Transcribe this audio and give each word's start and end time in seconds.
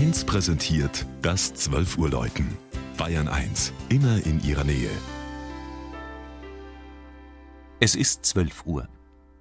1 0.00 0.24
präsentiert 0.24 1.04
das 1.20 1.52
12 1.52 1.98
Uhr 1.98 2.08
Läuten. 2.08 2.56
Bayern 2.96 3.28
1, 3.28 3.74
immer 3.90 4.24
in 4.24 4.42
ihrer 4.42 4.64
Nähe. 4.64 4.88
Es 7.80 7.94
ist 7.94 8.24
12 8.24 8.64
Uhr. 8.64 8.88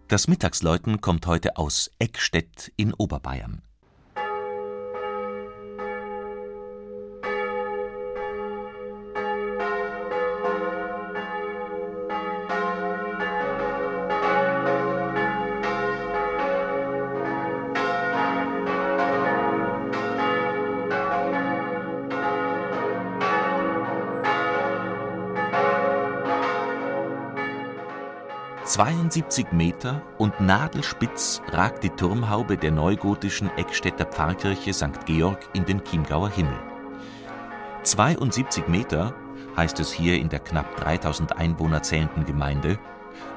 Das 0.09 0.27
Mittagsläuten 0.27 0.99
kommt 0.99 1.27
heute 1.27 1.55
aus 1.55 1.91
Eckstedt 1.97 2.73
in 2.75 2.93
Oberbayern. 2.93 3.61
72 28.69 29.51
Meter 29.51 30.03
und 30.19 30.39
nadelspitz 30.39 31.41
ragt 31.53 31.83
die 31.83 31.89
Turmhaube 31.89 32.55
der 32.55 32.69
neugotischen 32.69 33.49
Eckstädter 33.57 34.05
Pfarrkirche 34.05 34.75
St. 34.75 35.07
Georg 35.07 35.39
in 35.53 35.65
den 35.65 35.83
Chiemgauer 35.83 36.29
Himmel. 36.29 36.59
72 37.81 38.67
Meter 38.67 39.15
heißt 39.57 39.79
es 39.79 39.91
hier 39.91 40.19
in 40.19 40.29
der 40.29 40.41
knapp 40.41 40.75
3000 40.75 41.35
Einwohner 41.35 41.81
zählenden 41.81 42.25
Gemeinde, 42.25 42.77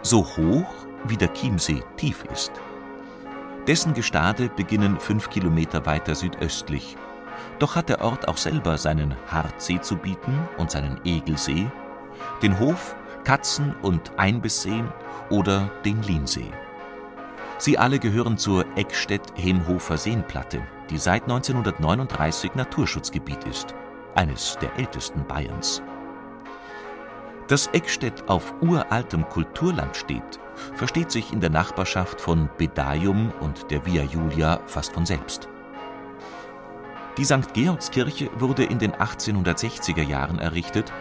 so 0.02 0.18
hoch 0.36 0.68
wie 1.05 1.16
der 1.16 1.33
Chiemsee 1.33 1.83
tief 1.96 2.27
ist. 2.30 2.52
Dessen 3.66 3.94
Gestade 3.94 4.50
beginnen 4.55 5.00
fünf 5.00 5.30
Kilometer 5.30 5.86
weiter 5.86 6.14
südöstlich. 6.14 6.94
Doch 7.58 7.74
hat 7.74 7.88
der 7.88 8.02
Ort 8.02 8.28
auch 8.28 8.36
selber 8.36 8.77
seinen 8.77 9.17
Hartsee 9.28 9.80
zu 9.80 9.96
bieten 9.96 10.46
und 10.58 10.70
seinen 10.70 11.00
Egelsee, 11.06 11.70
den 12.42 12.58
Hof 12.58 12.94
Katzen- 13.25 13.75
und 13.83 14.19
Einbissee 14.19 14.84
oder 15.31 15.70
den 15.84 16.03
Liensee. 16.03 16.51
Sie 17.59 17.79
alle 17.79 17.98
gehören 17.98 18.39
zur 18.39 18.64
Eckstedt-Hemhofer 18.77 19.97
Seenplatte, 19.97 20.62
die 20.91 20.98
seit 20.98 21.23
1939 21.23 22.56
Naturschutzgebiet 22.56 23.45
ist, 23.45 23.75
eines 24.17 24.59
der 24.61 24.77
ältesten 24.77 25.25
Bayerns. 25.27 25.83
Dass 27.47 27.69
Eckstedt 27.69 28.29
auf 28.29 28.55
uraltem 28.61 29.29
Kulturland 29.29 29.97
steht, 29.97 30.41
versteht 30.75 31.11
sich 31.11 31.33
in 31.33 31.41
der 31.41 31.51
Nachbarschaft 31.51 32.20
von 32.20 32.48
Bedaium 32.59 33.33
und 33.41 33.70
der 33.70 33.86
Via 33.86 34.03
Julia 34.03 34.61
fast 34.67 34.92
von 34.92 35.07
selbst. 35.07 35.48
Die 37.19 37.25
St. 37.25 37.53
Georgskirche 37.53 38.31
wurde 38.39 38.64
in 38.64 38.79
den 38.79 38.92
1860er 38.92 40.03
Jahren 40.03 40.39
errichtet 40.39 40.92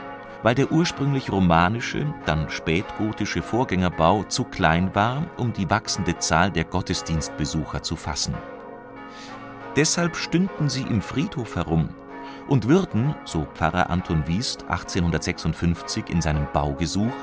weil 0.43 0.55
der 0.55 0.71
ursprünglich 0.71 1.31
romanische, 1.31 2.13
dann 2.25 2.49
spätgotische 2.49 3.41
Vorgängerbau 3.41 4.23
zu 4.23 4.43
klein 4.43 4.93
war, 4.95 5.25
um 5.37 5.53
die 5.53 5.69
wachsende 5.69 6.17
Zahl 6.17 6.51
der 6.51 6.63
Gottesdienstbesucher 6.63 7.83
zu 7.83 7.95
fassen. 7.95 8.35
Deshalb 9.75 10.15
stünden 10.15 10.69
sie 10.69 10.81
im 10.81 11.01
Friedhof 11.01 11.55
herum 11.55 11.89
und 12.47 12.67
würden, 12.67 13.15
so 13.23 13.47
Pfarrer 13.53 13.89
Anton 13.89 14.27
Wiest 14.27 14.63
1856 14.63 16.09
in 16.09 16.21
seinem 16.21 16.47
Baugesuch, 16.51 17.13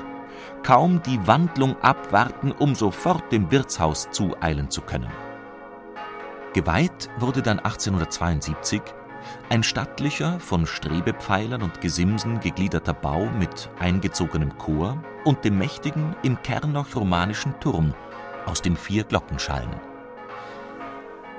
kaum 0.63 1.01
die 1.03 1.27
Wandlung 1.27 1.75
abwarten, 1.81 2.51
um 2.51 2.75
sofort 2.75 3.31
dem 3.31 3.51
Wirtshaus 3.51 4.09
zueilen 4.11 4.69
zu 4.69 4.81
können. 4.81 5.11
Geweiht 6.53 7.09
wurde 7.19 7.43
dann 7.43 7.59
1872 7.59 8.81
ein 9.49 9.63
stattlicher, 9.63 10.39
von 10.39 10.65
Strebepfeilern 10.65 11.61
und 11.61 11.81
Gesimsen 11.81 12.39
gegliederter 12.39 12.93
Bau 12.93 13.25
mit 13.37 13.69
eingezogenem 13.79 14.57
Chor 14.57 15.01
und 15.25 15.43
dem 15.43 15.57
mächtigen, 15.57 16.15
im 16.23 16.41
Kern 16.41 16.71
noch 16.71 16.95
romanischen 16.95 17.59
Turm, 17.59 17.93
aus 18.45 18.61
dem 18.61 18.75
vier 18.75 19.03
Glocken 19.03 19.39
schallen. 19.39 19.79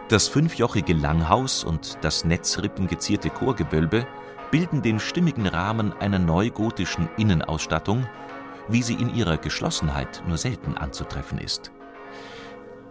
Das 0.09 0.27
fünfjochige 0.27 0.93
Langhaus 0.93 1.63
und 1.63 1.99
das 2.03 2.25
netzrippengezierte 2.25 3.31
Chorgewölbe 3.31 4.07
bilden 4.51 4.83
den 4.83 4.99
stimmigen 4.99 5.47
Rahmen 5.47 5.93
einer 5.93 6.19
neugotischen 6.19 7.09
Innenausstattung, 7.17 8.09
wie 8.69 8.83
sie 8.83 8.95
in 8.95 9.15
ihrer 9.15 9.37
Geschlossenheit 9.37 10.23
nur 10.27 10.37
selten 10.37 10.77
anzutreffen 10.77 11.39
ist. 11.39 11.71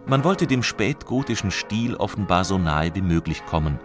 Man 0.06 0.24
wollte 0.24 0.46
dem 0.46 0.62
spätgotischen 0.62 1.50
Stil 1.50 1.94
offenbar 1.94 2.44
so 2.44 2.56
nahe 2.56 2.94
wie 2.94 3.02
möglich 3.02 3.44
kommen 3.44 3.78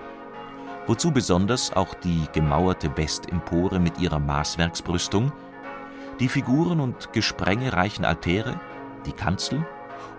wozu 0.88 1.12
besonders 1.12 1.74
auch 1.74 1.94
die 1.94 2.28
gemauerte 2.34 2.96
Westempore 2.96 3.80
mit 3.80 4.00
ihrer 4.00 4.20
Maßwerksbrüstung, 4.20 5.32
die 6.20 6.30
Figuren 6.30 6.80
und 6.80 7.12
gesprengereichen 7.14 8.06
Altäre, 8.06 8.60
die 9.06 9.12
Kanzel 9.12 9.66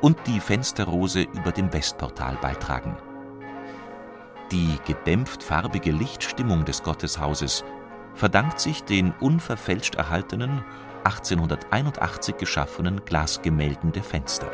und 0.01 0.19
die 0.27 0.41
Fensterrose 0.41 1.23
über 1.23 1.53
dem 1.53 1.73
Westportal 1.73 2.37
beitragen. 2.41 2.97
Die 4.53 4.79
gedämpft 4.87 5.43
farbige 5.43 5.91
Lichtstimmung 5.91 6.65
des 6.65 6.83
Gotteshauses 6.83 7.65
verdankt 8.15 8.61
sich 8.61 8.85
den 8.85 9.13
unverfälscht 9.21 9.97
erhaltenen 9.97 10.65
1881 11.05 12.37
geschaffenen 12.37 13.05
Glasgemälden 13.05 13.93
der 13.93 14.03
Fenster 14.03 14.51